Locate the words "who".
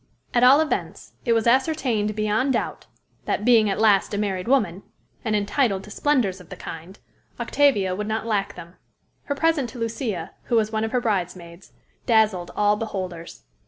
10.45-10.55